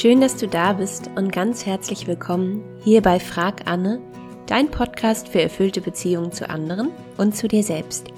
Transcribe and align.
Schön, 0.00 0.22
dass 0.22 0.34
du 0.34 0.48
da 0.48 0.72
bist 0.72 1.10
und 1.14 1.30
ganz 1.30 1.66
herzlich 1.66 2.06
willkommen 2.06 2.64
hier 2.82 3.02
bei 3.02 3.20
Frag 3.20 3.70
Anne, 3.70 4.00
dein 4.46 4.70
Podcast 4.70 5.28
für 5.28 5.42
erfüllte 5.42 5.82
Beziehungen 5.82 6.32
zu 6.32 6.48
anderen 6.48 6.88
und 7.18 7.36
zu 7.36 7.48
dir 7.48 7.62
selbst. 7.62 8.08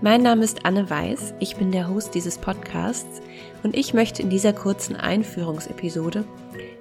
Mein 0.00 0.22
Name 0.22 0.42
ist 0.42 0.66
Anne 0.66 0.90
Weiß, 0.90 1.34
ich 1.38 1.54
bin 1.54 1.70
der 1.70 1.88
Host 1.88 2.16
dieses 2.16 2.38
Podcasts 2.38 3.22
und 3.62 3.76
ich 3.76 3.94
möchte 3.94 4.20
in 4.20 4.30
dieser 4.30 4.52
kurzen 4.52 4.96
Einführungsepisode 4.96 6.24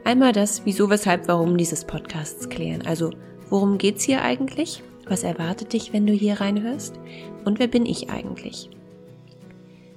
einmal 0.05 0.31
das 0.31 0.65
Wieso, 0.65 0.89
Weshalb, 0.89 1.27
Warum 1.27 1.55
dieses 1.55 1.85
Podcasts 1.85 2.49
klären. 2.49 2.81
Also, 2.81 3.11
worum 3.47 3.77
geht's 3.77 4.05
hier 4.05 4.23
eigentlich? 4.23 4.81
Was 5.05 5.21
erwartet 5.21 5.73
dich, 5.73 5.93
wenn 5.93 6.07
du 6.07 6.13
hier 6.13 6.41
reinhörst? 6.41 6.95
Und 7.45 7.59
wer 7.59 7.67
bin 7.67 7.85
ich 7.85 8.09
eigentlich? 8.09 8.71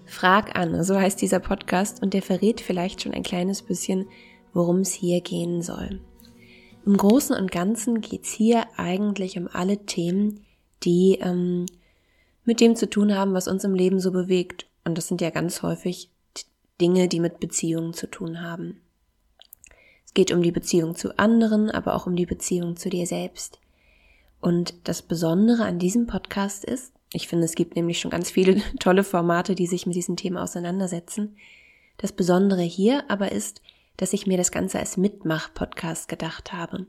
Frag 0.04 0.54
Anne, 0.54 0.84
so 0.84 1.00
heißt 1.00 1.22
dieser 1.22 1.40
Podcast 1.40 2.02
und 2.02 2.12
der 2.12 2.20
verrät 2.20 2.60
vielleicht 2.60 3.00
schon 3.00 3.14
ein 3.14 3.22
kleines 3.22 3.62
bisschen, 3.62 4.06
worum 4.54 4.80
es 4.80 4.92
hier 4.92 5.20
gehen 5.20 5.62
soll. 5.62 6.00
Im 6.86 6.96
Großen 6.96 7.36
und 7.36 7.50
Ganzen 7.50 8.00
geht's 8.00 8.32
hier 8.32 8.66
eigentlich 8.76 9.38
um 9.38 9.48
alle 9.52 9.84
Themen, 9.84 10.44
die 10.82 11.18
ähm, 11.20 11.66
mit 12.44 12.60
dem 12.60 12.76
zu 12.76 12.88
tun 12.88 13.14
haben, 13.14 13.34
was 13.34 13.48
uns 13.48 13.64
im 13.64 13.74
Leben 13.74 14.00
so 14.00 14.12
bewegt. 14.12 14.66
Und 14.84 14.98
das 14.98 15.08
sind 15.08 15.20
ja 15.20 15.30
ganz 15.30 15.62
häufig 15.62 16.10
Dinge, 16.80 17.08
die 17.08 17.20
mit 17.20 17.40
Beziehungen 17.40 17.94
zu 17.94 18.06
tun 18.06 18.42
haben. 18.42 18.80
Es 20.04 20.12
geht 20.14 20.32
um 20.32 20.42
die 20.42 20.52
Beziehung 20.52 20.94
zu 20.94 21.18
anderen, 21.18 21.70
aber 21.70 21.94
auch 21.94 22.06
um 22.06 22.16
die 22.16 22.26
Beziehung 22.26 22.76
zu 22.76 22.90
dir 22.90 23.06
selbst. 23.06 23.60
Und 24.40 24.74
das 24.84 25.00
Besondere 25.00 25.64
an 25.64 25.78
diesem 25.78 26.06
Podcast 26.06 26.64
ist, 26.64 26.92
ich 27.14 27.28
finde, 27.28 27.44
es 27.44 27.54
gibt 27.54 27.76
nämlich 27.76 28.00
schon 28.00 28.10
ganz 28.10 28.30
viele 28.30 28.60
tolle 28.80 29.04
Formate, 29.04 29.54
die 29.54 29.66
sich 29.66 29.86
mit 29.86 29.96
diesem 29.96 30.16
Thema 30.16 30.42
auseinandersetzen. 30.42 31.36
Das 31.96 32.12
Besondere 32.12 32.62
hier 32.62 33.08
aber 33.08 33.32
ist, 33.32 33.62
dass 33.96 34.12
ich 34.12 34.26
mir 34.26 34.36
das 34.36 34.50
Ganze 34.50 34.78
als 34.78 34.96
Mitmach-Podcast 34.96 36.08
gedacht 36.08 36.52
habe. 36.52 36.86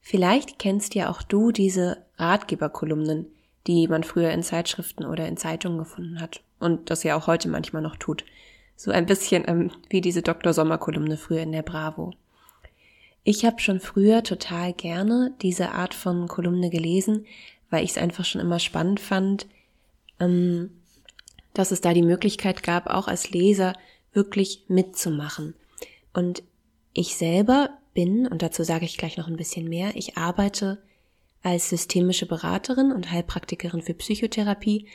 Vielleicht 0.00 0.58
kennst 0.58 0.94
ja 0.94 1.10
auch 1.10 1.22
du 1.22 1.52
diese 1.52 2.04
Ratgeberkolumnen, 2.16 3.26
die 3.66 3.86
man 3.86 4.02
früher 4.02 4.30
in 4.30 4.42
Zeitschriften 4.42 5.04
oder 5.04 5.28
in 5.28 5.36
Zeitungen 5.36 5.78
gefunden 5.78 6.20
hat 6.20 6.42
und 6.58 6.90
das 6.90 7.04
ja 7.04 7.16
auch 7.16 7.26
heute 7.26 7.48
manchmal 7.48 7.82
noch 7.82 7.96
tut. 7.96 8.24
So 8.76 8.90
ein 8.90 9.06
bisschen 9.06 9.44
ähm, 9.46 9.70
wie 9.90 10.00
diese 10.00 10.22
Dr. 10.22 10.52
Sommer-Kolumne 10.52 11.16
früher 11.16 11.42
in 11.42 11.52
der 11.52 11.62
Bravo. 11.62 12.12
Ich 13.24 13.44
habe 13.44 13.60
schon 13.60 13.78
früher 13.78 14.24
total 14.24 14.72
gerne 14.72 15.32
diese 15.42 15.70
Art 15.70 15.94
von 15.94 16.26
Kolumne 16.26 16.70
gelesen, 16.70 17.26
weil 17.70 17.84
ich 17.84 17.90
es 17.90 17.98
einfach 17.98 18.24
schon 18.24 18.40
immer 18.40 18.58
spannend 18.58 18.98
fand, 18.98 19.46
ähm, 20.18 20.70
dass 21.54 21.70
es 21.70 21.80
da 21.80 21.94
die 21.94 22.02
Möglichkeit 22.02 22.64
gab, 22.64 22.88
auch 22.88 23.06
als 23.06 23.30
Leser 23.30 23.74
wirklich 24.12 24.64
mitzumachen. 24.66 25.54
Und 26.12 26.42
ich 26.92 27.16
selber 27.16 27.70
bin, 27.94 28.26
und 28.26 28.42
dazu 28.42 28.62
sage 28.62 28.84
ich 28.84 28.98
gleich 28.98 29.16
noch 29.16 29.28
ein 29.28 29.36
bisschen 29.36 29.68
mehr, 29.68 29.92
ich 29.94 30.16
arbeite 30.16 30.82
als 31.42 31.70
systemische 31.70 32.26
Beraterin 32.26 32.92
und 32.92 33.10
Heilpraktikerin 33.10 33.82
für 33.82 33.94
Psychotherapie 33.94 34.86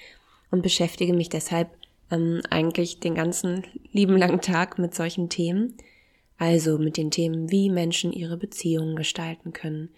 und 0.50 0.62
beschäftige 0.62 1.14
mich 1.14 1.30
deshalb 1.30 1.70
ähm, 2.10 2.42
eigentlich 2.50 3.00
den 3.00 3.16
ganzen 3.16 3.66
lieben 3.92 4.18
langen 4.18 4.42
Tag 4.42 4.80
mit 4.80 4.96
solchen 4.96 5.30
Themen. 5.30 5.76
Also 6.38 6.78
mit 6.78 6.98
den 6.98 7.12
Themen, 7.12 7.52
wie 7.52 7.70
Menschen 7.70 8.14
ihre 8.14 8.38
Beziehungen 8.38 8.96
gestalten 8.96 9.54
können, 9.54 9.90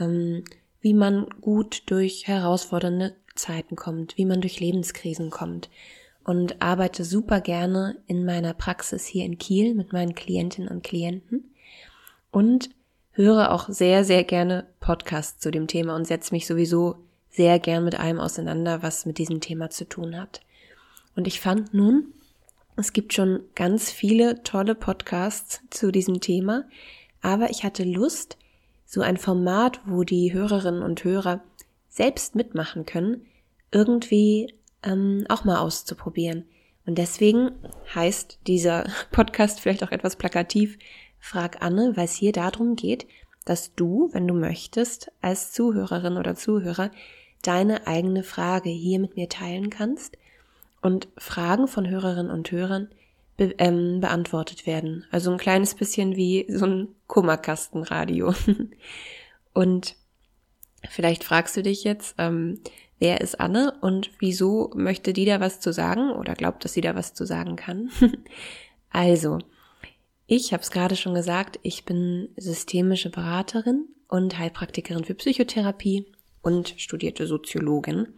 ähm, 0.00 0.42
wie 0.80 0.94
man 0.94 1.28
gut 1.40 1.82
durch 1.86 2.26
herausfordernde 2.26 3.14
Zeiten 3.34 3.76
kommt, 3.76 4.16
wie 4.16 4.24
man 4.24 4.40
durch 4.40 4.58
Lebenskrisen 4.58 5.30
kommt 5.30 5.68
und 6.24 6.62
arbeite 6.62 7.04
super 7.04 7.40
gerne 7.40 7.96
in 8.06 8.24
meiner 8.24 8.54
Praxis 8.54 9.04
hier 9.04 9.24
in 9.24 9.38
Kiel 9.38 9.74
mit 9.74 9.92
meinen 9.92 10.14
Klientinnen 10.14 10.68
und 10.68 10.84
Klienten 10.84 11.52
und 12.30 12.70
höre 13.12 13.52
auch 13.52 13.68
sehr, 13.68 14.04
sehr 14.04 14.24
gerne 14.24 14.66
Podcasts 14.80 15.40
zu 15.40 15.50
dem 15.50 15.66
Thema 15.66 15.94
und 15.96 16.06
setze 16.06 16.34
mich 16.34 16.46
sowieso 16.46 16.96
sehr 17.30 17.58
gern 17.58 17.84
mit 17.84 17.98
allem 17.98 18.20
auseinander, 18.20 18.82
was 18.82 19.06
mit 19.06 19.18
diesem 19.18 19.40
Thema 19.40 19.70
zu 19.70 19.88
tun 19.88 20.18
hat. 20.18 20.40
Und 21.16 21.26
ich 21.26 21.40
fand 21.40 21.74
nun, 21.74 22.12
es 22.76 22.92
gibt 22.92 23.12
schon 23.12 23.40
ganz 23.54 23.90
viele 23.90 24.42
tolle 24.42 24.74
Podcasts 24.74 25.60
zu 25.70 25.92
diesem 25.92 26.20
Thema, 26.20 26.64
aber 27.20 27.50
ich 27.50 27.64
hatte 27.64 27.84
Lust, 27.84 28.38
so 28.86 29.00
ein 29.00 29.16
Format, 29.16 29.80
wo 29.86 30.04
die 30.04 30.32
Hörerinnen 30.32 30.82
und 30.82 31.04
Hörer 31.04 31.42
selbst 31.88 32.34
mitmachen 32.34 32.86
können, 32.86 33.26
irgendwie 33.70 34.54
ähm, 34.82 35.24
auch 35.28 35.44
mal 35.44 35.58
auszuprobieren. 35.58 36.44
Und 36.86 36.98
deswegen 36.98 37.52
heißt 37.94 38.40
dieser 38.46 38.86
Podcast 39.12 39.60
vielleicht 39.60 39.84
auch 39.84 39.92
etwas 39.92 40.16
plakativ, 40.16 40.78
Frag 41.18 41.62
Anne, 41.62 41.96
weil 41.96 42.06
es 42.06 42.14
hier 42.14 42.32
darum 42.32 42.74
geht, 42.74 43.06
dass 43.44 43.74
du, 43.74 44.10
wenn 44.12 44.26
du 44.26 44.34
möchtest, 44.34 45.12
als 45.20 45.52
Zuhörerin 45.52 46.16
oder 46.16 46.34
Zuhörer 46.34 46.90
deine 47.42 47.86
eigene 47.86 48.22
Frage 48.22 48.70
hier 48.70 48.98
mit 48.98 49.16
mir 49.16 49.28
teilen 49.28 49.70
kannst 49.70 50.16
und 50.80 51.08
Fragen 51.16 51.68
von 51.68 51.88
Hörerinnen 51.88 52.30
und 52.30 52.50
Hörern 52.50 52.88
be 53.36 53.54
ähm, 53.58 54.00
beantwortet 54.00 54.66
werden. 54.66 55.06
Also 55.10 55.30
ein 55.30 55.38
kleines 55.38 55.74
bisschen 55.74 56.16
wie 56.16 56.46
so 56.48 56.66
ein 56.66 56.88
Kummerkastenradio. 57.06 58.34
und 59.54 59.96
vielleicht 60.88 61.24
fragst 61.24 61.56
du 61.56 61.62
dich 61.62 61.84
jetzt, 61.84 62.14
ähm, 62.18 62.60
wer 63.02 63.20
ist 63.20 63.40
Anne 63.40 63.74
und 63.80 64.10
wieso 64.18 64.70
möchte 64.74 65.12
die 65.12 65.24
da 65.24 65.40
was 65.40 65.60
zu 65.60 65.72
sagen 65.72 66.10
oder 66.10 66.34
glaubt, 66.34 66.64
dass 66.64 66.72
sie 66.72 66.80
da 66.80 66.94
was 66.94 67.14
zu 67.14 67.26
sagen 67.26 67.56
kann? 67.56 67.90
also, 68.90 69.38
ich 70.26 70.52
habe 70.52 70.62
es 70.62 70.70
gerade 70.70 70.96
schon 70.96 71.14
gesagt, 71.14 71.58
ich 71.62 71.84
bin 71.84 72.28
systemische 72.36 73.10
Beraterin 73.10 73.86
und 74.08 74.38
Heilpraktikerin 74.38 75.04
für 75.04 75.14
Psychotherapie 75.14 76.06
und 76.40 76.74
studierte 76.78 77.26
Soziologin. 77.26 78.08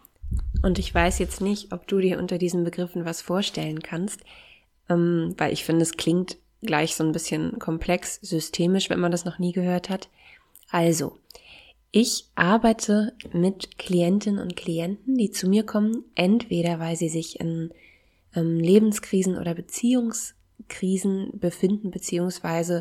Und 0.62 0.78
ich 0.78 0.94
weiß 0.94 1.18
jetzt 1.18 1.40
nicht, 1.40 1.72
ob 1.72 1.86
du 1.86 2.00
dir 2.00 2.18
unter 2.18 2.38
diesen 2.38 2.64
Begriffen 2.64 3.04
was 3.04 3.22
vorstellen 3.22 3.82
kannst 3.82 4.20
ähm, 4.88 5.34
weil 5.38 5.52
ich 5.52 5.64
finde, 5.64 5.82
es 5.82 5.96
klingt 5.96 6.38
gleich 6.62 6.96
so 6.96 7.04
ein 7.04 7.12
bisschen 7.12 7.58
komplex, 7.58 8.18
systemisch, 8.22 8.90
wenn 8.90 9.00
man 9.00 9.12
das 9.12 9.24
noch 9.24 9.38
nie 9.38 9.52
gehört 9.52 9.90
hat. 9.90 10.08
Also, 10.70 11.18
ich 11.96 12.24
arbeite 12.34 13.12
mit 13.32 13.78
Klientinnen 13.78 14.40
und 14.40 14.56
Klienten, 14.56 15.16
die 15.16 15.30
zu 15.30 15.48
mir 15.48 15.64
kommen, 15.64 16.02
entweder 16.16 16.80
weil 16.80 16.96
sie 16.96 17.08
sich 17.08 17.38
in 17.38 17.70
ähm, 18.34 18.58
Lebenskrisen 18.58 19.38
oder 19.38 19.54
Beziehungskrisen 19.54 21.38
befinden, 21.38 21.92
beziehungsweise 21.92 22.80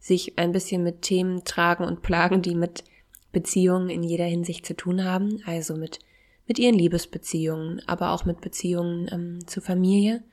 sich 0.00 0.40
ein 0.40 0.50
bisschen 0.50 0.82
mit 0.82 1.02
Themen 1.02 1.44
tragen 1.44 1.84
und 1.84 2.02
plagen, 2.02 2.42
die 2.42 2.56
mit 2.56 2.82
Beziehungen 3.30 3.90
in 3.90 4.02
jeder 4.02 4.24
Hinsicht 4.24 4.66
zu 4.66 4.74
tun 4.74 5.04
haben, 5.04 5.40
also 5.46 5.76
mit, 5.76 6.00
mit 6.48 6.58
ihren 6.58 6.74
Liebesbeziehungen, 6.74 7.80
aber 7.86 8.10
auch 8.10 8.24
mit 8.24 8.40
Beziehungen 8.40 9.08
ähm, 9.12 9.46
zur 9.46 9.62
Familie 9.62 10.24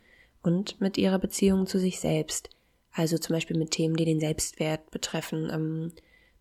und 0.42 0.82
mit 0.82 0.98
ihrer 0.98 1.20
Beziehung 1.20 1.68
zu 1.68 1.78
sich 1.78 2.00
selbst. 2.00 2.50
Also 2.92 3.20
zum 3.20 3.36
Beispiel 3.36 3.58
mit 3.60 3.70
Themen, 3.70 3.96
die 3.96 4.06
den 4.06 4.20
Selbstwert 4.20 4.90
betreffen, 4.90 5.52
ähm, 5.54 5.92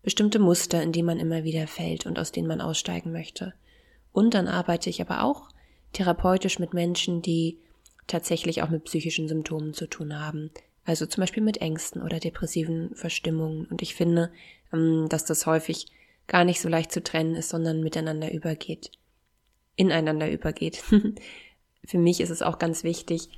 bestimmte 0.05 0.37
Muster, 0.37 0.83
in 0.83 0.91
die 0.91 1.01
man 1.01 1.19
immer 1.19 1.43
wieder 1.43 1.65
fällt 1.65 2.05
und 2.05 2.19
aus 2.19 2.31
denen 2.31 2.47
man 2.47 2.61
aussteigen 2.61 3.11
möchte. 3.11 3.53
Und 4.13 4.35
dann 4.35 4.47
arbeite 4.47 4.87
ich 4.89 5.01
aber 5.01 5.23
auch 5.23 5.49
therapeutisch 5.93 6.59
mit 6.59 6.75
Menschen, 6.75 7.23
die 7.23 7.57
tatsächlich 8.05 8.61
auch 8.61 8.69
mit 8.69 8.83
psychischen 8.83 9.27
Symptomen 9.27 9.73
zu 9.73 9.87
tun 9.87 10.17
haben. 10.17 10.51
Also 10.85 11.07
zum 11.07 11.21
Beispiel 11.21 11.41
mit 11.41 11.57
Ängsten 11.57 12.03
oder 12.03 12.19
depressiven 12.19 12.93
Verstimmungen. 12.95 13.65
Und 13.65 13.81
ich 13.81 13.95
finde, 13.95 14.31
ähm, 14.71 15.07
dass 15.09 15.25
das 15.25 15.47
häufig 15.47 15.87
gar 16.27 16.45
nicht 16.45 16.61
so 16.61 16.69
leicht 16.69 16.91
zu 16.91 17.01
trennen 17.01 17.33
ist, 17.33 17.49
sondern 17.49 17.81
miteinander 17.81 18.31
übergeht. 18.31 18.91
Ineinander 19.75 20.31
übergeht. 20.31 20.83
Für 21.83 21.97
mich 21.97 22.21
ist 22.21 22.29
es 22.29 22.43
auch 22.43 22.59
ganz 22.59 22.83
wichtig, 22.83 23.29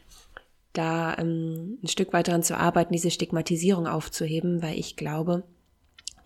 da 0.73 1.17
ähm, 1.17 1.79
ein 1.81 1.87
Stück 1.87 2.11
weit 2.11 2.27
daran 2.27 2.43
zu 2.43 2.57
arbeiten, 2.57 2.91
diese 2.91 3.09
Stigmatisierung 3.09 3.87
aufzuheben, 3.87 4.61
weil 4.61 4.77
ich 4.77 4.97
glaube, 4.97 5.43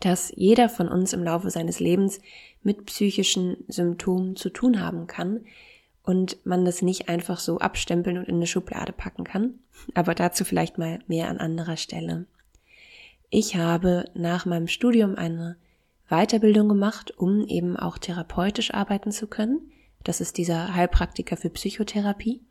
dass 0.06 0.32
jeder 0.36 0.70
von 0.70 0.88
uns 0.88 1.14
im 1.14 1.24
Laufe 1.24 1.50
seines 1.50 1.80
Lebens 1.80 2.20
mit 2.64 2.86
psychischen 2.86 3.58
Symptomen 3.68 4.36
zu 4.36 4.50
tun 4.50 4.82
haben 4.82 5.08
kann 5.08 5.42
und 6.04 6.46
man 6.46 6.66
das 6.66 6.82
nicht 6.82 7.10
einfach 7.10 7.40
so 7.40 7.60
abstempeln 7.60 8.18
und 8.18 8.28
in 8.28 8.36
eine 8.36 8.48
Schublade 8.48 8.92
packen 8.92 9.24
kann. 9.24 9.56
Aber 9.94 10.16
dazu 10.16 10.44
vielleicht 10.44 10.78
mal 10.78 11.00
mehr 11.08 11.30
an 11.30 11.38
anderer 11.38 11.78
Stelle. 11.78 12.26
Ich 13.30 13.56
habe 13.56 14.06
nach 14.14 14.46
meinem 14.46 14.68
Studium 14.68 15.16
eine 15.16 15.56
Weiterbildung 16.10 16.68
gemacht, 16.68 17.18
um 17.18 17.48
eben 17.48 17.78
auch 17.78 17.98
therapeutisch 17.98 18.74
arbeiten 18.74 19.12
zu 19.12 19.28
können. 19.28 19.72
Das 20.04 20.20
ist 20.20 20.38
dieser 20.38 20.76
Heilpraktiker 20.76 21.38
für 21.38 21.50
Psychotherapie 21.50 22.42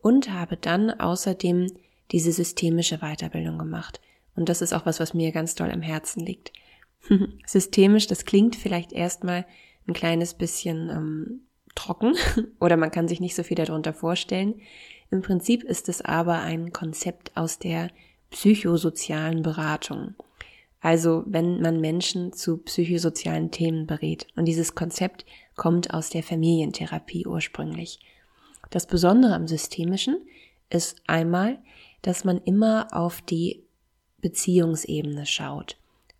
und 0.00 0.30
habe 0.30 0.56
dann 0.56 0.90
außerdem 0.90 1.72
diese 2.12 2.32
systemische 2.32 2.98
Weiterbildung 2.98 3.58
gemacht. 3.58 4.00
Und 4.38 4.48
das 4.48 4.62
ist 4.62 4.72
auch 4.72 4.86
was, 4.86 5.00
was 5.00 5.14
mir 5.14 5.32
ganz 5.32 5.56
doll 5.56 5.68
am 5.72 5.82
Herzen 5.82 6.24
liegt. 6.24 6.52
Systemisch, 7.46 8.06
das 8.06 8.24
klingt 8.24 8.54
vielleicht 8.54 8.92
erstmal 8.92 9.44
ein 9.88 9.94
kleines 9.94 10.34
bisschen 10.34 10.90
ähm, 10.90 11.40
trocken 11.74 12.14
oder 12.60 12.76
man 12.76 12.92
kann 12.92 13.08
sich 13.08 13.18
nicht 13.18 13.34
so 13.34 13.42
viel 13.42 13.56
darunter 13.56 13.92
vorstellen. 13.92 14.60
Im 15.10 15.22
Prinzip 15.22 15.64
ist 15.64 15.88
es 15.88 16.02
aber 16.02 16.38
ein 16.38 16.72
Konzept 16.72 17.36
aus 17.36 17.58
der 17.58 17.90
psychosozialen 18.30 19.42
Beratung. 19.42 20.14
Also 20.80 21.24
wenn 21.26 21.60
man 21.60 21.80
Menschen 21.80 22.32
zu 22.32 22.58
psychosozialen 22.58 23.50
Themen 23.50 23.88
berät. 23.88 24.28
Und 24.36 24.44
dieses 24.44 24.76
Konzept 24.76 25.26
kommt 25.56 25.92
aus 25.92 26.10
der 26.10 26.22
Familientherapie 26.22 27.26
ursprünglich. 27.26 27.98
Das 28.70 28.86
Besondere 28.86 29.34
am 29.34 29.48
Systemischen 29.48 30.18
ist 30.70 31.02
einmal, 31.08 31.58
dass 32.02 32.22
man 32.22 32.38
immer 32.44 32.86
auf 32.92 33.20
die 33.20 33.64
Beziehungsebene 34.20 35.26
schaut. 35.26 35.76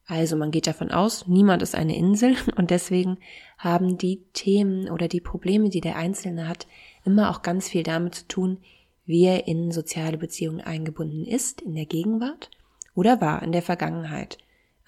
Also 0.07 0.37
man 0.37 0.51
geht 0.51 0.67
davon 0.67 0.91
aus, 0.91 1.27
niemand 1.27 1.63
ist 1.63 1.75
eine 1.75 1.97
Insel 1.97 2.37
und 2.57 2.71
deswegen 2.71 3.19
haben 3.59 3.99
die 3.99 4.23
Themen 4.33 4.89
oder 4.89 5.07
die 5.07 5.21
Probleme, 5.21 5.69
die 5.69 5.83
der 5.83 5.97
Einzelne 5.97 6.49
hat, 6.49 6.67
immer 7.05 7.31
auch 7.31 7.43
ganz 7.43 7.69
viel 7.69 7.83
damit 7.83 8.15
zu 8.15 8.29
tun, 8.29 8.59
wie 9.05 9.25
er 9.25 9.47
in 9.47 9.71
soziale 9.71 10.19
Beziehungen 10.19 10.61
eingebunden 10.61 11.25
ist, 11.25 11.61
in 11.63 11.75
der 11.75 11.87
Gegenwart 11.87 12.51
oder 12.95 13.21
war 13.21 13.43
in 13.43 13.53
der 13.53 13.63
Vergangenheit. 13.63 14.39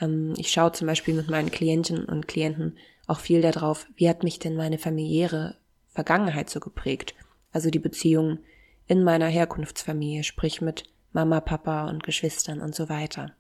Ähm, 0.00 0.34
ich 0.36 0.50
schaue 0.50 0.72
zum 0.72 0.86
Beispiel 0.86 1.14
mit 1.14 1.28
meinen 1.28 1.50
Klientinnen 1.50 2.04
und 2.04 2.28
Klienten 2.28 2.76
auch 3.06 3.20
viel 3.20 3.42
darauf, 3.42 3.86
wie 3.96 4.08
hat 4.08 4.22
mich 4.22 4.38
denn 4.38 4.56
meine 4.56 4.78
familiäre 4.78 5.56
Vergangenheit 5.88 6.48
so 6.48 6.60
geprägt? 6.60 7.14
Also 7.52 7.70
die 7.70 7.78
Beziehung 7.78 8.38
in 8.86 9.02
meiner 9.02 9.26
Herkunftsfamilie, 9.26 10.22
sprich 10.22 10.60
mit 10.60 10.84
Mama, 11.12 11.40
Papa 11.40 11.88
und 11.88 12.02
Geschwistern 12.02 12.60
und 12.60 12.74
so 12.74 12.88
weiter. 12.88 13.32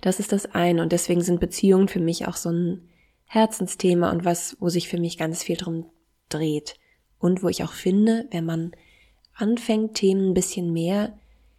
Das 0.00 0.18
ist 0.18 0.32
das 0.32 0.46
eine 0.46 0.82
und 0.82 0.92
deswegen 0.92 1.22
sind 1.22 1.40
Beziehungen 1.40 1.88
für 1.88 2.00
mich 2.00 2.26
auch 2.26 2.36
so 2.36 2.50
ein 2.50 2.88
Herzensthema 3.26 4.10
und 4.10 4.24
was, 4.24 4.56
wo 4.60 4.68
sich 4.68 4.88
für 4.88 4.98
mich 4.98 5.18
ganz 5.18 5.42
viel 5.42 5.56
drum 5.56 5.86
dreht. 6.28 6.76
Und 7.18 7.42
wo 7.42 7.48
ich 7.48 7.62
auch 7.62 7.72
finde, 7.72 8.26
wenn 8.30 8.46
man 8.46 8.72
anfängt, 9.34 9.94
Themen 9.94 10.30
ein 10.30 10.34
bisschen 10.34 10.72
mehr 10.72 11.18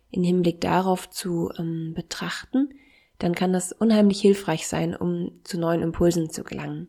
in 0.09 0.23
Hinblick 0.23 0.59
darauf 0.59 1.09
zu 1.09 1.51
ähm, 1.57 1.93
betrachten, 1.95 2.73
dann 3.19 3.35
kann 3.35 3.53
das 3.53 3.71
unheimlich 3.71 4.19
hilfreich 4.19 4.67
sein, 4.67 4.95
um 4.95 5.31
zu 5.43 5.59
neuen 5.59 5.83
Impulsen 5.83 6.31
zu 6.31 6.43
gelangen. 6.43 6.87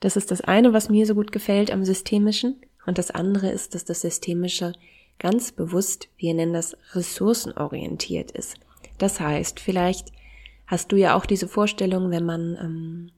Das 0.00 0.16
ist 0.16 0.30
das 0.30 0.42
eine, 0.42 0.74
was 0.74 0.90
mir 0.90 1.06
so 1.06 1.14
gut 1.14 1.32
gefällt 1.32 1.70
am 1.70 1.84
Systemischen. 1.84 2.60
Und 2.84 2.98
das 2.98 3.10
andere 3.10 3.50
ist, 3.50 3.74
dass 3.74 3.86
das 3.86 4.02
Systemische 4.02 4.74
ganz 5.18 5.52
bewusst, 5.52 6.08
wir 6.16 6.34
nennen 6.34 6.52
das 6.52 6.76
ressourcenorientiert 6.92 8.30
ist. 8.30 8.56
Das 8.98 9.20
heißt, 9.20 9.60
vielleicht 9.60 10.12
hast 10.66 10.92
du 10.92 10.96
ja 10.96 11.16
auch 11.16 11.26
diese 11.26 11.48
Vorstellung, 11.48 12.10
wenn 12.10 12.24
man 12.24 12.56
ähm, 12.60 13.10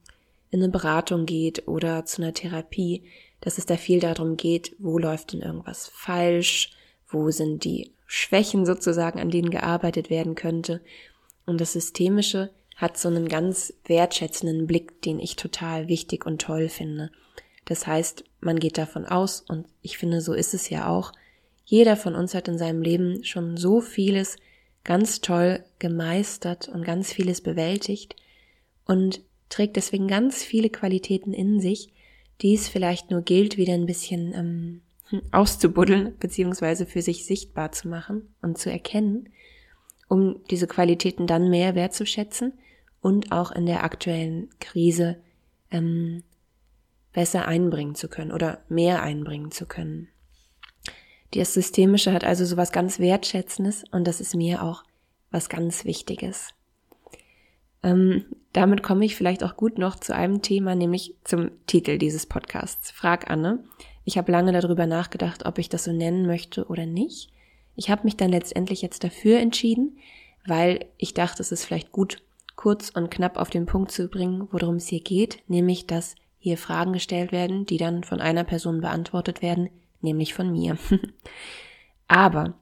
in 0.50 0.62
eine 0.62 0.72
Beratung 0.72 1.26
geht 1.26 1.66
oder 1.68 2.04
zu 2.04 2.22
einer 2.22 2.32
Therapie, 2.32 3.04
dass 3.40 3.58
es 3.58 3.66
da 3.66 3.76
viel 3.76 4.00
darum 4.00 4.36
geht, 4.36 4.74
wo 4.78 4.98
läuft 4.98 5.32
denn 5.32 5.42
irgendwas 5.42 5.88
falsch, 5.88 6.70
wo 7.08 7.30
sind 7.30 7.64
die 7.64 7.92
Schwächen 8.06 8.66
sozusagen, 8.66 9.20
an 9.20 9.30
denen 9.30 9.50
gearbeitet 9.50 10.10
werden 10.10 10.34
könnte. 10.34 10.80
Und 11.44 11.60
das 11.60 11.72
Systemische 11.72 12.50
hat 12.76 12.98
so 12.98 13.08
einen 13.08 13.28
ganz 13.28 13.72
wertschätzenden 13.84 14.66
Blick, 14.66 15.02
den 15.02 15.18
ich 15.18 15.36
total 15.36 15.88
wichtig 15.88 16.26
und 16.26 16.40
toll 16.40 16.68
finde. 16.68 17.10
Das 17.64 17.86
heißt, 17.86 18.24
man 18.40 18.58
geht 18.58 18.78
davon 18.78 19.06
aus, 19.06 19.40
und 19.40 19.66
ich 19.82 19.98
finde, 19.98 20.20
so 20.20 20.34
ist 20.34 20.54
es 20.54 20.70
ja 20.70 20.88
auch, 20.88 21.12
jeder 21.66 21.96
von 21.96 22.14
uns 22.14 22.34
hat 22.34 22.48
in 22.48 22.56
seinem 22.56 22.80
Leben 22.80 23.22
schon 23.24 23.58
so 23.58 23.82
vieles 23.82 24.36
ganz 24.84 25.20
toll 25.20 25.62
gemeistert 25.78 26.68
und 26.68 26.84
ganz 26.84 27.12
vieles 27.12 27.42
bewältigt 27.42 28.16
und 28.86 29.20
trägt 29.50 29.76
deswegen 29.76 30.08
ganz 30.08 30.42
viele 30.42 30.70
Qualitäten 30.70 31.34
in 31.34 31.60
sich, 31.60 31.92
die 32.40 32.54
es 32.54 32.68
vielleicht 32.68 33.10
nur 33.10 33.20
gilt, 33.20 33.58
wieder 33.58 33.74
ein 33.74 33.86
bisschen 33.86 34.32
ähm, 34.32 35.20
auszubuddeln, 35.32 36.14
beziehungsweise 36.18 36.86
für 36.86 37.02
sich 37.02 37.26
sichtbar 37.26 37.72
zu 37.72 37.88
machen 37.88 38.34
und 38.40 38.56
zu 38.56 38.70
erkennen 38.70 39.28
um 40.08 40.40
diese 40.50 40.66
Qualitäten 40.66 41.26
dann 41.26 41.50
mehr 41.50 41.74
wertzuschätzen 41.74 42.52
und 43.00 43.32
auch 43.32 43.50
in 43.50 43.66
der 43.66 43.84
aktuellen 43.84 44.50
Krise 44.60 45.16
ähm, 45.70 46.22
besser 47.12 47.46
einbringen 47.46 47.94
zu 47.94 48.08
können 48.08 48.32
oder 48.32 48.62
mehr 48.68 49.02
einbringen 49.02 49.50
zu 49.50 49.66
können. 49.66 50.08
Das 51.36 51.52
Systemische 51.52 52.12
hat 52.14 52.24
also 52.24 52.46
sowas 52.46 52.72
ganz 52.72 52.98
Wertschätzendes 52.98 53.84
und 53.90 54.06
das 54.06 54.22
ist 54.22 54.34
mir 54.34 54.62
auch 54.62 54.84
was 55.30 55.50
ganz 55.50 55.84
Wichtiges. 55.84 56.54
Ähm, 57.82 58.24
damit 58.54 58.82
komme 58.82 59.04
ich 59.04 59.16
vielleicht 59.16 59.44
auch 59.44 59.56
gut 59.56 59.76
noch 59.76 59.96
zu 59.96 60.14
einem 60.14 60.40
Thema, 60.40 60.74
nämlich 60.74 61.14
zum 61.24 61.50
Titel 61.66 61.98
dieses 61.98 62.24
Podcasts. 62.24 62.90
Frag 62.90 63.30
Anne. 63.30 63.62
Ich 64.04 64.16
habe 64.16 64.32
lange 64.32 64.52
darüber 64.52 64.86
nachgedacht, 64.86 65.44
ob 65.44 65.58
ich 65.58 65.68
das 65.68 65.84
so 65.84 65.92
nennen 65.92 66.26
möchte 66.26 66.68
oder 66.68 66.86
nicht. 66.86 67.28
Ich 67.74 67.90
habe 67.90 68.04
mich 68.04 68.16
dann 68.16 68.30
letztendlich 68.30 68.80
jetzt 68.80 69.04
dafür 69.04 69.38
entschieden, 69.38 69.98
weil 70.46 70.86
ich 70.96 71.12
dachte, 71.12 71.42
es 71.42 71.52
ist 71.52 71.66
vielleicht 71.66 71.92
gut, 71.92 72.22
kurz 72.54 72.88
und 72.88 73.10
knapp 73.10 73.36
auf 73.36 73.50
den 73.50 73.66
Punkt 73.66 73.90
zu 73.92 74.08
bringen, 74.08 74.48
worum 74.52 74.76
es 74.76 74.86
hier 74.86 75.00
geht, 75.00 75.42
nämlich 75.48 75.86
dass 75.86 76.14
hier 76.38 76.56
Fragen 76.56 76.94
gestellt 76.94 77.30
werden, 77.30 77.66
die 77.66 77.76
dann 77.76 78.04
von 78.04 78.22
einer 78.22 78.44
Person 78.44 78.80
beantwortet 78.80 79.42
werden, 79.42 79.68
nämlich 80.06 80.32
von 80.32 80.50
mir. 80.50 80.78
Aber 82.08 82.54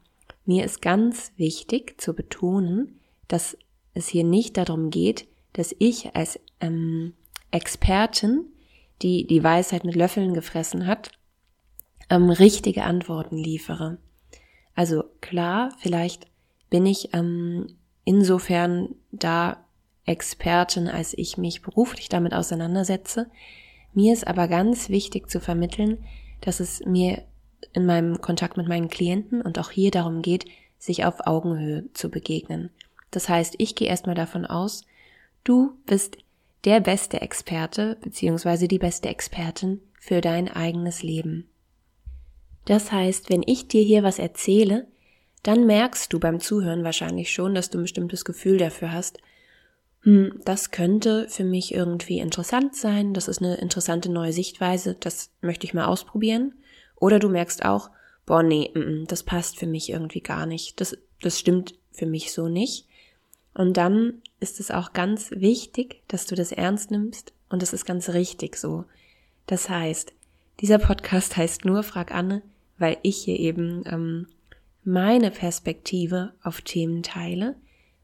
mir 0.45 0.65
ist 0.65 0.83
ganz 0.83 1.33
wichtig 1.37 2.01
zu 2.01 2.15
betonen, 2.15 3.01
dass 3.29 3.57
es 3.95 4.09
hier 4.09 4.25
nicht 4.25 4.57
darum 4.57 4.91
geht, 4.91 5.27
dass 5.53 5.75
ich 5.79 6.15
als 6.17 6.41
ähm, 6.61 7.15
Expertin, 7.51 8.47
die 9.03 9.27
die 9.27 9.45
Weisheit 9.45 9.85
mit 9.85 9.95
Löffeln 9.95 10.35
gefressen 10.35 10.87
hat, 10.87 11.13
ähm, 12.11 12.31
richtige 12.31 12.85
Antworten 12.85 13.37
liefere. 13.37 13.99
Also 14.75 15.05
klar, 15.21 15.71
vielleicht 15.79 16.27
bin 16.69 16.87
ich 16.87 17.15
ähm, 17.15 17.77
insofern 18.05 18.97
da 19.13 19.65
Expertin, 20.07 20.89
als 20.89 21.15
ich 21.17 21.39
mich 21.39 21.63
beruflich 21.63 22.09
damit 22.09 22.35
auseinandersetze. 22.35 23.31
Mir 23.95 24.13
ist 24.13 24.27
aber 24.27 24.49
ganz 24.49 24.89
wichtig 24.89 25.31
zu 25.31 25.41
vermitteln, 25.41 26.05
dass 26.41 26.61
es 26.61 26.85
mir 26.85 27.23
in 27.73 27.87
meinem 27.87 28.21
Kontakt 28.21 28.57
mit 28.57 28.69
meinen 28.69 28.89
Klienten 28.89 29.43
und 29.43 29.59
auch 29.59 29.71
hier 29.71 29.91
darum 29.91 30.23
geht, 30.23 30.47
sich 30.79 31.05
auf 31.05 31.27
Augenhöhe 31.27 31.85
zu 31.95 32.11
begegnen. 32.11 32.71
Das 33.11 33.29
heißt, 33.29 33.55
ich 33.59 33.75
gehe 33.75 33.89
erstmal 33.89 34.15
davon 34.15 34.45
aus, 34.45 34.85
du 35.45 35.79
bist 35.87 36.19
der 36.65 36.81
beste 36.81 37.21
Experte 37.21 37.97
bzw. 38.03 38.67
die 38.67 38.79
beste 38.79 39.09
Expertin 39.09 39.81
für 39.99 40.21
dein 40.21 40.49
eigenes 40.49 41.03
Leben. 41.03 41.49
Das 42.65 42.93
heißt, 42.93 43.31
wenn 43.31 43.43
ich 43.45 43.69
dir 43.69 43.83
hier 43.83 44.03
was 44.03 44.19
erzähle, 44.19 44.87
dann 45.43 45.67
merkst 45.67 46.13
du 46.13 46.19
beim 46.19 46.41
Zuhören 46.41 46.85
wahrscheinlich 46.85 47.31
schon, 47.31 47.55
dass 47.55 47.71
du 47.71 47.79
ein 47.79 47.83
bestimmtes 47.83 48.25
Gefühl 48.25 48.57
dafür 48.57 48.93
hast, 48.93 49.19
hm, 50.03 50.41
das 50.45 50.71
könnte 50.71 51.27
für 51.29 51.45
mich 51.45 51.75
irgendwie 51.75 52.19
interessant 52.19 52.77
sein, 52.77 53.15
das 53.15 53.29
ist 53.29 53.43
eine 53.43 53.57
interessante 53.57 54.11
neue 54.11 54.33
Sichtweise, 54.33 54.95
das 54.99 55.31
möchte 55.41 55.67
ich 55.67 55.75
mal 55.75 55.87
ausprobieren. 55.87 56.55
Oder 56.97 57.19
du 57.19 57.29
merkst 57.29 57.65
auch, 57.65 57.91
boah, 58.27 58.43
nee, 58.43 58.71
m 58.75 58.83
-m, 58.83 59.07
das 59.07 59.23
passt 59.23 59.59
für 59.59 59.67
mich 59.67 59.91
irgendwie 59.91 60.21
gar 60.21 60.47
nicht, 60.47 60.81
das, 60.81 60.97
das 61.21 61.39
stimmt 61.39 61.75
für 61.93 62.07
mich 62.07 62.33
so 62.33 62.49
nicht. 62.49 62.87
Und 63.55 63.77
dann 63.77 64.23
ist 64.41 64.61
es 64.61 64.71
auch 64.71 64.93
ganz 64.93 65.31
wichtig, 65.31 66.03
dass 66.09 66.27
du 66.27 66.35
das 66.35 66.53
ernst 66.53 66.91
nimmst 66.91 67.33
und 67.49 67.63
das 67.63 67.73
ist 67.73 67.85
ganz 67.85 68.09
richtig 68.11 68.57
so. 68.57 68.85
Das 69.47 69.69
heißt, 69.69 70.13
dieser 70.61 70.79
Podcast 70.79 71.37
heißt 71.37 71.65
nur 71.65 71.83
Frag 71.83 72.13
Anne, 72.13 72.43
weil 72.79 72.97
ich 73.03 73.19
hier 73.19 73.39
eben 73.39 73.85
ähm, 73.87 74.27
meine 74.83 75.31
Perspektive 75.31 76.35
auf 76.43 76.61
Themen 76.61 77.03
teile 77.03 77.55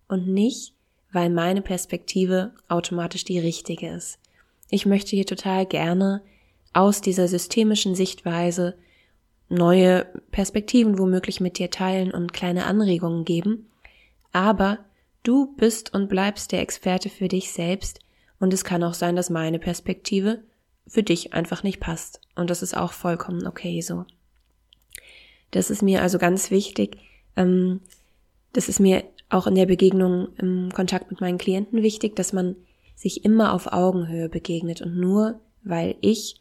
und 0.08 0.28
nicht, 0.28 0.72
weil 1.12 1.28
meine 1.28 1.62
Perspektive 1.62 2.52
automatisch 2.68 3.24
die 3.24 3.40
richtige 3.40 3.88
ist. 3.90 4.18
Ich 4.70 4.86
möchte 4.86 5.16
hier 5.16 5.26
total 5.26 5.66
gerne 5.66 6.22
aus 6.72 7.00
dieser 7.00 7.28
systemischen 7.28 7.94
Sichtweise 7.94 8.76
neue 9.48 10.06
Perspektiven 10.30 10.98
womöglich 10.98 11.40
mit 11.40 11.58
dir 11.58 11.70
teilen 11.70 12.12
und 12.12 12.32
kleine 12.32 12.66
Anregungen 12.66 13.24
geben, 13.24 13.68
aber 14.32 14.78
du 15.22 15.54
bist 15.56 15.92
und 15.92 16.08
bleibst 16.08 16.52
der 16.52 16.60
Experte 16.60 17.08
für 17.08 17.28
dich 17.28 17.52
selbst 17.52 18.00
und 18.38 18.54
es 18.54 18.64
kann 18.64 18.84
auch 18.84 18.94
sein, 18.94 19.16
dass 19.16 19.28
meine 19.28 19.58
Perspektive 19.58 20.42
für 20.86 21.02
dich 21.02 21.34
einfach 21.34 21.62
nicht 21.62 21.80
passt 21.80 22.20
und 22.36 22.48
das 22.50 22.62
ist 22.62 22.76
auch 22.76 22.92
vollkommen 22.92 23.46
okay 23.46 23.80
so. 23.80 24.04
Das 25.50 25.70
ist 25.70 25.82
mir 25.82 26.02
also 26.02 26.18
ganz 26.18 26.52
wichtig. 26.52 26.98
Ähm, 27.36 27.80
das 28.52 28.68
ist 28.68 28.78
mir 28.78 29.02
auch 29.28 29.46
in 29.46 29.54
der 29.54 29.66
Begegnung 29.66 30.28
im 30.36 30.70
Kontakt 30.72 31.10
mit 31.10 31.20
meinen 31.20 31.38
Klienten 31.38 31.82
wichtig, 31.82 32.16
dass 32.16 32.32
man 32.32 32.56
sich 32.94 33.24
immer 33.24 33.52
auf 33.54 33.72
Augenhöhe 33.72 34.28
begegnet 34.28 34.80
und 34.82 34.96
nur 34.96 35.40
weil 35.62 35.96
ich 36.00 36.39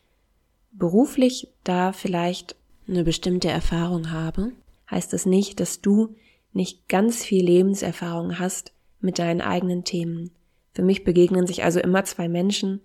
beruflich 0.71 1.49
da 1.63 1.91
vielleicht 1.91 2.55
eine 2.87 3.03
bestimmte 3.03 3.49
Erfahrung 3.49 4.11
habe, 4.11 4.51
heißt 4.89 5.13
das 5.13 5.25
nicht, 5.25 5.59
dass 5.59 5.81
du 5.81 6.15
nicht 6.53 6.87
ganz 6.87 7.23
viel 7.23 7.45
Lebenserfahrung 7.45 8.39
hast 8.39 8.73
mit 8.99 9.19
deinen 9.19 9.41
eigenen 9.41 9.83
Themen. 9.83 10.31
Für 10.73 10.83
mich 10.83 11.03
begegnen 11.03 11.47
sich 11.47 11.63
also 11.63 11.79
immer 11.79 12.03
zwei 12.03 12.27
Menschen, 12.27 12.81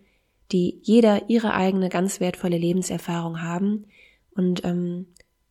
die 0.53 0.81
jeder 0.83 1.29
ihre 1.31 1.55
eigene 1.55 1.89
ganz 1.89 2.21
wertvolle 2.21 2.59
Lebenserfahrung 2.59 3.43
haben 3.43 3.87
und 4.35 4.65
ähm, 4.65 5.07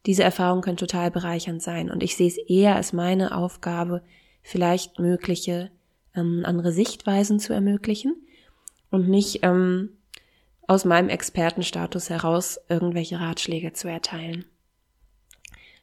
diese 0.06 0.24
Erfahrung 0.24 0.62
können 0.62 0.78
total 0.78 1.10
bereichernd 1.10 1.62
sein 1.62 1.90
und 1.90 2.04
ich 2.04 2.16
sehe 2.16 2.28
es 2.28 2.38
eher 2.38 2.76
als 2.76 2.94
meine 2.94 3.36
Aufgabe, 3.36 4.04
vielleicht 4.42 5.00
mögliche 5.00 5.72
ähm, 6.16 6.44
andere 6.46 6.72
Sichtweisen 6.72 7.40
zu 7.40 7.54
ermöglichen 7.54 8.16
und 8.92 9.10
nicht 9.10 9.40
ähm, 9.44 9.90
aus 10.68 10.86
meinem 10.86 11.10
Expertenstatus 11.10 12.10
heraus 12.10 12.60
irgendwelche 12.70 13.20
Ratschläge 13.20 13.74
zu 13.74 13.88
erteilen. 13.88 14.46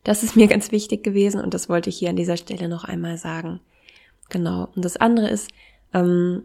Das 0.05 0.23
ist 0.23 0.37
mir 0.37 0.47
ganz 0.49 0.73
wichtig 0.73 1.05
gewesen 1.05 1.41
und 1.41 1.53
das 1.53 1.69
wollte 1.69 1.91
ich 1.91 1.99
hier 1.99 2.11
an 2.11 2.17
dieser 2.17 2.37
Stelle 2.37 2.69
noch 2.69 2.85
einmal 2.85 3.19
sagen. 3.19 3.61
Genau. 4.31 4.69
Und 4.75 4.85
das 4.85 4.97
andere 4.97 5.29
ist, 5.29 5.51
ähm, 5.93 6.45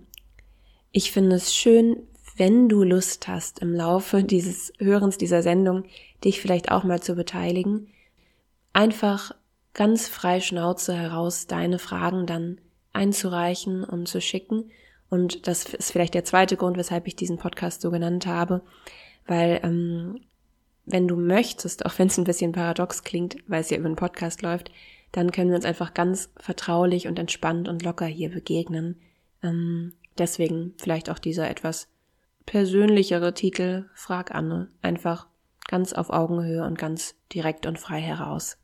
ich 0.91 1.11
finde 1.11 1.35
es 1.37 1.55
schön, 1.55 1.97
wenn 2.37 2.67
du 2.67 2.83
Lust 2.83 3.27
hast, 3.27 3.59
im 3.59 3.73
Laufe 3.73 4.23
dieses 4.23 4.73
Hörens 4.79 5.17
dieser 5.17 5.41
Sendung 5.41 5.85
dich 6.23 6.41
vielleicht 6.41 6.71
auch 6.71 6.83
mal 6.83 7.01
zu 7.01 7.15
beteiligen, 7.15 7.87
einfach 8.73 9.33
ganz 9.73 10.07
frei 10.07 10.41
Schnauze 10.41 10.93
heraus 10.93 11.47
deine 11.47 11.79
Fragen 11.79 12.25
dann 12.25 12.59
einzureichen 12.91 13.83
und 13.83 14.07
zu 14.07 14.19
schicken. 14.19 14.71
Und 15.15 15.47
das 15.47 15.63
ist 15.73 15.93
vielleicht 15.93 16.13
der 16.13 16.25
zweite 16.25 16.57
Grund, 16.57 16.75
weshalb 16.75 17.07
ich 17.07 17.15
diesen 17.15 17.37
Podcast 17.37 17.79
so 17.79 17.89
genannt 17.89 18.27
habe, 18.27 18.61
weil 19.25 19.61
ähm, 19.63 20.19
wenn 20.85 21.07
du 21.07 21.15
möchtest, 21.15 21.85
auch 21.85 21.97
wenn 21.97 22.07
es 22.07 22.17
ein 22.17 22.25
bisschen 22.25 22.51
paradox 22.51 23.05
klingt, 23.05 23.37
weil 23.47 23.61
es 23.61 23.69
ja 23.69 23.77
über 23.77 23.85
einen 23.85 23.95
Podcast 23.95 24.41
läuft, 24.41 24.71
dann 25.13 25.31
können 25.31 25.51
wir 25.51 25.55
uns 25.55 25.63
einfach 25.63 25.93
ganz 25.93 26.29
vertraulich 26.35 27.07
und 27.07 27.17
entspannt 27.17 27.69
und 27.69 27.81
locker 27.81 28.05
hier 28.05 28.29
begegnen. 28.29 28.99
Ähm, 29.41 29.93
deswegen 30.17 30.73
vielleicht 30.77 31.09
auch 31.09 31.17
dieser 31.17 31.49
etwas 31.49 31.87
persönlichere 32.45 33.33
Titel 33.33 33.85
Frag 33.93 34.35
Anne. 34.35 34.67
Einfach 34.81 35.27
ganz 35.65 35.93
auf 35.93 36.09
Augenhöhe 36.09 36.65
und 36.65 36.77
ganz 36.77 37.15
direkt 37.33 37.65
und 37.67 37.79
frei 37.79 38.01
heraus. 38.01 38.57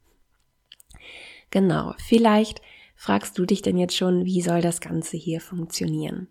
Genau, 1.49 1.93
vielleicht 1.97 2.61
fragst 3.01 3.35
du 3.39 3.47
dich 3.47 3.63
denn 3.63 3.79
jetzt 3.79 3.97
schon, 3.97 4.25
wie 4.25 4.43
soll 4.43 4.61
das 4.61 4.79
Ganze 4.79 5.17
hier 5.17 5.41
funktionieren? 5.41 6.27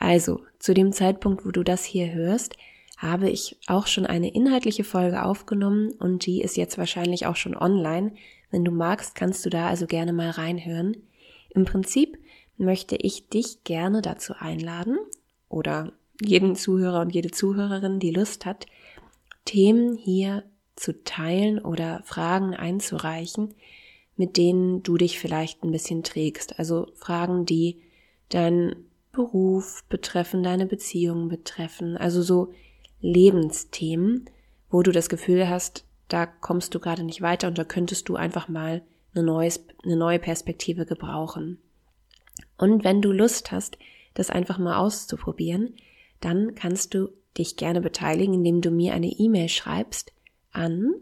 Also, 0.00 0.40
zu 0.58 0.74
dem 0.74 0.92
Zeitpunkt, 0.92 1.46
wo 1.46 1.52
du 1.52 1.62
das 1.62 1.84
hier 1.84 2.12
hörst, 2.12 2.56
habe 2.98 3.30
ich 3.30 3.58
auch 3.68 3.86
schon 3.86 4.06
eine 4.06 4.34
inhaltliche 4.34 4.82
Folge 4.82 5.24
aufgenommen 5.24 5.92
und 6.00 6.26
die 6.26 6.42
ist 6.42 6.56
jetzt 6.56 6.78
wahrscheinlich 6.78 7.26
auch 7.26 7.36
schon 7.36 7.56
online. 7.56 8.12
Wenn 8.50 8.64
du 8.64 8.72
magst, 8.72 9.14
kannst 9.14 9.46
du 9.46 9.50
da 9.50 9.68
also 9.68 9.86
gerne 9.86 10.12
mal 10.12 10.30
reinhören. 10.30 10.96
Im 11.50 11.64
Prinzip 11.64 12.18
möchte 12.56 12.96
ich 12.96 13.28
dich 13.28 13.62
gerne 13.62 14.02
dazu 14.02 14.34
einladen 14.36 14.98
oder 15.48 15.92
jeden 16.20 16.56
Zuhörer 16.56 17.02
und 17.02 17.14
jede 17.14 17.30
Zuhörerin, 17.30 18.00
die 18.00 18.10
Lust 18.10 18.46
hat, 18.46 18.66
Themen 19.44 19.96
hier 19.96 20.42
zu 20.74 21.04
teilen 21.04 21.60
oder 21.60 22.02
Fragen 22.04 22.56
einzureichen, 22.56 23.54
mit 24.16 24.36
denen 24.36 24.82
du 24.82 24.96
dich 24.96 25.18
vielleicht 25.18 25.62
ein 25.62 25.70
bisschen 25.70 26.02
trägst. 26.02 26.58
Also 26.58 26.88
Fragen, 26.94 27.46
die 27.46 27.80
deinen 28.28 28.86
Beruf 29.12 29.84
betreffen, 29.88 30.42
deine 30.42 30.66
Beziehungen 30.66 31.28
betreffen. 31.28 31.96
Also 31.96 32.22
so 32.22 32.52
Lebensthemen, 33.00 34.26
wo 34.70 34.82
du 34.82 34.92
das 34.92 35.08
Gefühl 35.08 35.48
hast, 35.48 35.84
da 36.08 36.26
kommst 36.26 36.74
du 36.74 36.80
gerade 36.80 37.02
nicht 37.02 37.22
weiter 37.22 37.48
und 37.48 37.58
da 37.58 37.64
könntest 37.64 38.08
du 38.08 38.16
einfach 38.16 38.48
mal 38.48 38.82
eine, 39.14 39.24
neues, 39.24 39.64
eine 39.84 39.96
neue 39.96 40.18
Perspektive 40.18 40.86
gebrauchen. 40.86 41.58
Und 42.56 42.84
wenn 42.84 43.02
du 43.02 43.12
Lust 43.12 43.52
hast, 43.52 43.78
das 44.14 44.30
einfach 44.30 44.58
mal 44.58 44.78
auszuprobieren, 44.78 45.74
dann 46.20 46.54
kannst 46.54 46.94
du 46.94 47.08
dich 47.38 47.56
gerne 47.56 47.80
beteiligen, 47.80 48.34
indem 48.34 48.60
du 48.60 48.70
mir 48.70 48.92
eine 48.92 49.08
E-Mail 49.08 49.48
schreibst 49.48 50.12
an 50.52 50.94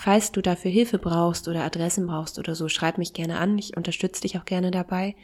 Falls 0.00 0.30
du 0.30 0.40
dafür 0.42 0.70
Hilfe 0.70 0.96
brauchst 0.96 1.48
oder 1.48 1.64
Adressen 1.64 2.06
brauchst 2.06 2.38
oder 2.38 2.54
so, 2.54 2.68
schreib 2.68 2.98
mich 2.98 3.14
gerne 3.14 3.38
an. 3.38 3.58
Ich 3.58 3.76
unterstütze 3.76 4.22
dich 4.22 4.38
auch 4.38 4.44
gerne 4.44 4.70
dabei. 4.70 5.16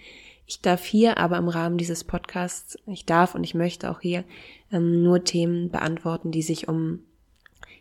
Ich 0.48 0.62
darf 0.62 0.84
hier 0.84 1.16
aber 1.16 1.38
im 1.38 1.46
Rahmen 1.46 1.78
dieses 1.78 2.02
Podcasts, 2.02 2.76
ich 2.88 3.06
darf 3.06 3.36
und 3.36 3.44
ich 3.44 3.54
möchte 3.54 3.88
auch 3.88 4.00
hier 4.00 4.24
ähm, 4.72 5.04
nur 5.04 5.22
Themen 5.22 5.70
beantworten, 5.70 6.32
die 6.32 6.42
sich 6.42 6.66
um, 6.66 7.04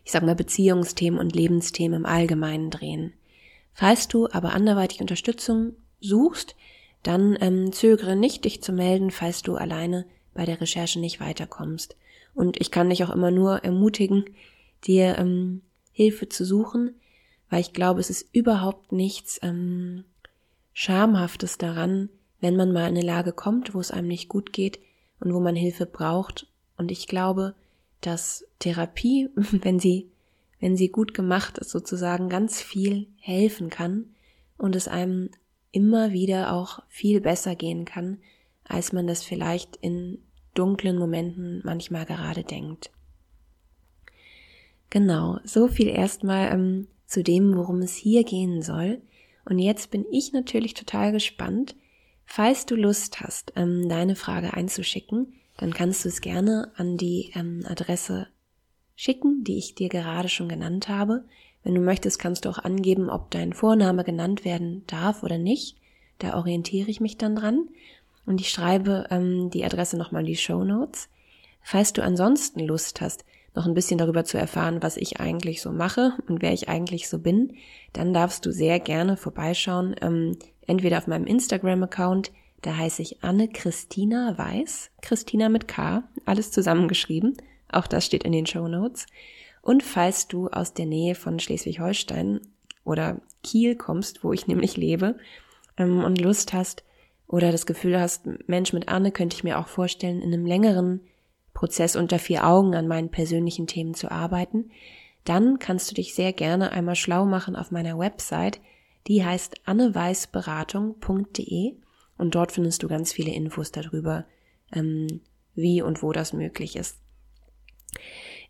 ich 0.04 0.12
sag 0.12 0.22
mal, 0.22 0.36
Beziehungsthemen 0.36 1.18
und 1.18 1.34
Lebensthemen 1.34 2.02
im 2.02 2.06
Allgemeinen 2.06 2.70
drehen. 2.70 3.12
Falls 3.72 4.06
du 4.06 4.28
aber 4.30 4.52
anderweitig 4.52 5.00
Unterstützung 5.00 5.72
suchst, 5.98 6.54
dann 7.02 7.36
ähm, 7.40 7.72
zögere 7.72 8.14
nicht, 8.14 8.44
dich 8.44 8.62
zu 8.62 8.72
melden, 8.72 9.10
falls 9.10 9.42
du 9.42 9.56
alleine 9.56 10.06
bei 10.32 10.44
der 10.44 10.60
Recherche 10.60 11.00
nicht 11.00 11.18
weiterkommst. 11.18 11.96
Und 12.34 12.60
ich 12.60 12.70
kann 12.70 12.88
dich 12.88 13.02
auch 13.02 13.10
immer 13.10 13.32
nur 13.32 13.64
ermutigen, 13.64 14.26
dir 14.84 15.18
ähm, 15.18 15.62
Hilfe 15.94 16.28
zu 16.28 16.44
suchen, 16.44 16.96
weil 17.48 17.60
ich 17.60 17.72
glaube, 17.72 18.00
es 18.00 18.10
ist 18.10 18.28
überhaupt 18.34 18.90
nichts 18.92 19.38
ähm, 19.42 20.04
Schamhaftes 20.72 21.56
daran, 21.56 22.10
wenn 22.40 22.56
man 22.56 22.72
mal 22.72 22.88
in 22.88 22.96
eine 22.96 23.02
Lage 23.06 23.32
kommt, 23.32 23.74
wo 23.74 23.80
es 23.80 23.92
einem 23.92 24.08
nicht 24.08 24.28
gut 24.28 24.52
geht 24.52 24.80
und 25.20 25.32
wo 25.32 25.38
man 25.40 25.54
Hilfe 25.54 25.86
braucht. 25.86 26.48
Und 26.76 26.90
ich 26.90 27.06
glaube, 27.06 27.54
dass 28.00 28.44
Therapie, 28.58 29.30
wenn 29.36 29.78
sie, 29.78 30.10
wenn 30.60 30.76
sie 30.76 30.88
gut 30.88 31.14
gemacht 31.14 31.58
ist, 31.58 31.70
sozusagen 31.70 32.28
ganz 32.28 32.60
viel 32.60 33.06
helfen 33.18 33.70
kann 33.70 34.14
und 34.58 34.74
es 34.74 34.88
einem 34.88 35.30
immer 35.70 36.12
wieder 36.12 36.52
auch 36.52 36.82
viel 36.88 37.20
besser 37.20 37.54
gehen 37.54 37.84
kann, 37.84 38.18
als 38.64 38.92
man 38.92 39.06
das 39.06 39.22
vielleicht 39.22 39.76
in 39.76 40.18
dunklen 40.54 40.98
Momenten 40.98 41.62
manchmal 41.64 42.04
gerade 42.04 42.42
denkt. 42.42 42.90
Genau, 44.90 45.38
so 45.44 45.68
viel 45.68 45.88
erstmal 45.88 46.52
ähm, 46.52 46.88
zu 47.06 47.22
dem, 47.22 47.56
worum 47.56 47.80
es 47.82 47.94
hier 47.94 48.24
gehen 48.24 48.62
soll. 48.62 49.00
Und 49.44 49.58
jetzt 49.58 49.90
bin 49.90 50.04
ich 50.10 50.32
natürlich 50.32 50.74
total 50.74 51.12
gespannt, 51.12 51.74
Falls 52.26 52.66
du 52.66 52.74
Lust 52.74 53.20
hast, 53.20 53.52
ähm, 53.56 53.88
deine 53.88 54.16
Frage 54.16 54.54
einzuschicken, 54.54 55.34
dann 55.56 55.72
kannst 55.72 56.04
du 56.04 56.08
es 56.08 56.20
gerne 56.20 56.72
an 56.76 56.96
die 56.96 57.32
ähm, 57.34 57.64
Adresse 57.68 58.28
schicken, 58.96 59.44
die 59.44 59.58
ich 59.58 59.74
dir 59.74 59.88
gerade 59.88 60.28
schon 60.28 60.48
genannt 60.48 60.88
habe. 60.88 61.24
Wenn 61.62 61.74
du 61.74 61.80
möchtest, 61.80 62.18
kannst 62.18 62.44
du 62.44 62.48
auch 62.48 62.58
angeben, 62.58 63.08
ob 63.08 63.30
dein 63.30 63.52
Vorname 63.52 64.04
genannt 64.04 64.44
werden 64.44 64.84
darf 64.86 65.22
oder 65.22 65.38
nicht. 65.38 65.76
Da 66.18 66.36
orientiere 66.36 66.90
ich 66.90 67.00
mich 67.00 67.16
dann 67.16 67.36
dran. 67.36 67.68
Und 68.26 68.40
ich 68.40 68.50
schreibe 68.50 69.06
ähm, 69.10 69.50
die 69.50 69.64
Adresse 69.64 69.96
nochmal 69.96 70.22
in 70.22 70.26
die 70.26 70.36
Show 70.36 70.64
Notes. 70.64 71.08
Falls 71.62 71.92
du 71.92 72.02
ansonsten 72.02 72.60
Lust 72.60 73.00
hast, 73.00 73.24
noch 73.54 73.66
ein 73.66 73.74
bisschen 73.74 73.98
darüber 73.98 74.24
zu 74.24 74.36
erfahren, 74.36 74.82
was 74.82 74.96
ich 74.96 75.20
eigentlich 75.20 75.62
so 75.62 75.70
mache 75.70 76.14
und 76.28 76.42
wer 76.42 76.52
ich 76.52 76.68
eigentlich 76.68 77.08
so 77.08 77.18
bin, 77.18 77.52
dann 77.92 78.12
darfst 78.12 78.44
du 78.44 78.52
sehr 78.52 78.80
gerne 78.80 79.16
vorbeischauen. 79.16 79.94
Ähm, 80.00 80.36
entweder 80.66 80.98
auf 80.98 81.06
meinem 81.06 81.26
Instagram-Account, 81.26 82.32
da 82.62 82.76
heiße 82.76 83.02
ich 83.02 83.22
Anne 83.22 83.48
Christina 83.48 84.36
Weiß, 84.36 84.90
Christina 85.02 85.48
mit 85.48 85.68
K, 85.68 86.02
alles 86.24 86.50
zusammengeschrieben, 86.50 87.36
Auch 87.70 87.86
das 87.86 88.06
steht 88.06 88.24
in 88.24 88.32
den 88.32 88.46
Show 88.46 88.68
Notes. 88.68 89.06
Und 89.62 89.82
falls 89.82 90.28
du 90.28 90.48
aus 90.48 90.74
der 90.74 90.86
Nähe 90.86 91.14
von 91.14 91.38
Schleswig-Holstein 91.38 92.40
oder 92.84 93.20
Kiel 93.42 93.76
kommst, 93.76 94.22
wo 94.22 94.32
ich 94.32 94.46
nämlich 94.46 94.76
lebe, 94.76 95.16
ähm, 95.76 96.02
und 96.04 96.20
Lust 96.20 96.52
hast 96.52 96.84
oder 97.26 97.52
das 97.52 97.66
Gefühl 97.66 97.98
hast, 97.98 98.26
Mensch, 98.46 98.72
mit 98.72 98.88
Anne 98.88 99.12
könnte 99.12 99.36
ich 99.36 99.44
mir 99.44 99.58
auch 99.58 99.68
vorstellen, 99.68 100.20
in 100.20 100.32
einem 100.32 100.46
längeren 100.46 101.00
Prozess 101.54 101.96
unter 101.96 102.18
vier 102.18 102.46
Augen 102.46 102.74
an 102.74 102.86
meinen 102.86 103.10
persönlichen 103.10 103.66
Themen 103.66 103.94
zu 103.94 104.10
arbeiten, 104.10 104.70
dann 105.24 105.58
kannst 105.58 105.90
du 105.90 105.94
dich 105.94 106.14
sehr 106.14 106.34
gerne 106.34 106.72
einmal 106.72 106.96
schlau 106.96 107.24
machen 107.24 107.56
auf 107.56 107.70
meiner 107.70 107.98
Website. 107.98 108.60
Die 109.06 109.24
heißt 109.24 109.66
anneweißberatung.de 109.66 111.76
und 112.18 112.34
dort 112.34 112.52
findest 112.52 112.82
du 112.82 112.88
ganz 112.88 113.10
viele 113.12 113.32
Infos 113.32 113.72
darüber, 113.72 114.26
ähm, 114.72 115.22
wie 115.54 115.80
und 115.80 116.02
wo 116.02 116.12
das 116.12 116.34
möglich 116.34 116.76
ist. 116.76 116.98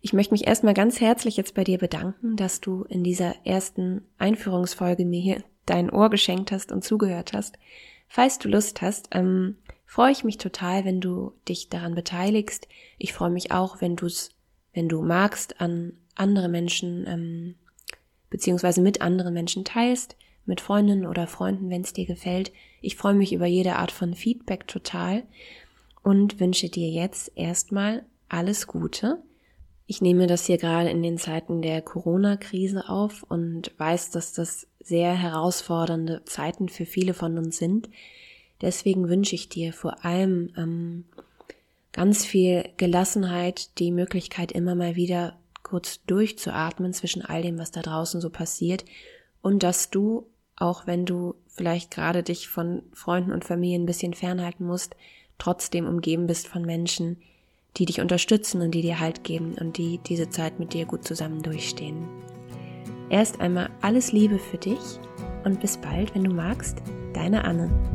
Ich 0.01 0.13
möchte 0.13 0.33
mich 0.33 0.47
erstmal 0.47 0.73
ganz 0.73 0.99
herzlich 0.99 1.37
jetzt 1.37 1.55
bei 1.55 1.63
dir 1.63 1.77
bedanken, 1.77 2.35
dass 2.35 2.61
du 2.61 2.83
in 2.83 3.03
dieser 3.03 3.35
ersten 3.45 4.01
Einführungsfolge 4.17 5.05
mir 5.05 5.21
hier 5.21 5.43
dein 5.65 5.89
Ohr 5.89 6.09
geschenkt 6.09 6.51
hast 6.51 6.71
und 6.71 6.83
zugehört 6.83 7.33
hast. 7.33 7.57
Falls 8.07 8.37
du 8.37 8.49
Lust 8.49 8.81
hast, 8.81 9.09
ähm, 9.11 9.57
freue 9.85 10.11
ich 10.11 10.23
mich 10.23 10.37
total, 10.37 10.85
wenn 10.85 11.01
du 11.01 11.33
dich 11.47 11.69
daran 11.69 11.95
beteiligst. 11.95 12.67
Ich 12.97 13.13
freue 13.13 13.29
mich 13.29 13.51
auch, 13.51 13.81
wenn 13.81 13.95
du 13.95 14.07
es, 14.07 14.29
wenn 14.73 14.89
du 14.89 15.01
magst, 15.01 15.61
an 15.61 15.93
andere 16.15 16.49
Menschen 16.49 17.05
ähm, 17.07 17.55
beziehungsweise 18.29 18.81
mit 18.81 19.01
anderen 19.01 19.33
Menschen 19.33 19.63
teilst, 19.63 20.17
mit 20.45 20.61
Freundinnen 20.61 21.05
oder 21.05 21.27
Freunden, 21.27 21.69
wenn 21.69 21.81
es 21.81 21.93
dir 21.93 22.05
gefällt. 22.05 22.51
Ich 22.81 22.95
freue 22.95 23.13
mich 23.13 23.33
über 23.33 23.45
jede 23.45 23.77
Art 23.77 23.91
von 23.91 24.13
Feedback 24.13 24.67
total 24.67 25.23
und 26.03 26.39
wünsche 26.39 26.69
dir 26.69 26.89
jetzt 26.89 27.31
erstmal 27.35 28.05
alles 28.29 28.67
Gute. 28.67 29.23
Ich 29.87 30.01
nehme 30.01 30.27
das 30.27 30.45
hier 30.45 30.57
gerade 30.57 30.89
in 30.89 31.03
den 31.03 31.17
Zeiten 31.17 31.61
der 31.61 31.81
Corona-Krise 31.81 32.89
auf 32.89 33.23
und 33.23 33.71
weiß, 33.77 34.11
dass 34.11 34.33
das 34.33 34.67
sehr 34.79 35.13
herausfordernde 35.13 36.23
Zeiten 36.25 36.69
für 36.69 36.85
viele 36.85 37.13
von 37.13 37.37
uns 37.37 37.57
sind. 37.57 37.89
Deswegen 38.61 39.09
wünsche 39.09 39.35
ich 39.35 39.49
dir 39.49 39.73
vor 39.73 40.05
allem 40.05 40.51
ähm, 40.57 41.05
ganz 41.91 42.25
viel 42.25 42.69
Gelassenheit, 42.77 43.77
die 43.79 43.91
Möglichkeit 43.91 44.51
immer 44.51 44.75
mal 44.75 44.95
wieder 44.95 45.37
kurz 45.63 46.03
durchzuatmen 46.05 46.93
zwischen 46.93 47.23
all 47.23 47.41
dem, 47.41 47.57
was 47.57 47.71
da 47.71 47.81
draußen 47.81 48.21
so 48.21 48.29
passiert 48.29 48.85
und 49.41 49.63
dass 49.63 49.89
du, 49.89 50.27
auch 50.55 50.87
wenn 50.87 51.05
du 51.05 51.35
vielleicht 51.47 51.91
gerade 51.91 52.23
dich 52.23 52.47
von 52.47 52.83
Freunden 52.93 53.31
und 53.31 53.45
Familien 53.45 53.83
ein 53.83 53.87
bisschen 53.87 54.13
fernhalten 54.13 54.65
musst, 54.65 54.95
trotzdem 55.37 55.87
umgeben 55.87 56.27
bist 56.27 56.47
von 56.47 56.63
Menschen, 56.63 57.17
die 57.77 57.85
dich 57.85 57.99
unterstützen 57.99 58.61
und 58.61 58.71
die 58.71 58.81
dir 58.81 58.99
Halt 58.99 59.23
geben 59.23 59.55
und 59.59 59.77
die 59.77 59.99
diese 59.99 60.29
Zeit 60.29 60.59
mit 60.59 60.73
dir 60.73 60.85
gut 60.85 61.05
zusammen 61.05 61.41
durchstehen. 61.41 62.07
Erst 63.09 63.39
einmal 63.39 63.69
alles 63.81 64.11
Liebe 64.11 64.39
für 64.39 64.57
dich 64.57 64.79
und 65.43 65.59
bis 65.59 65.77
bald, 65.77 66.15
wenn 66.15 66.23
du 66.23 66.31
magst, 66.31 66.81
deine 67.13 67.43
Anne. 67.45 67.94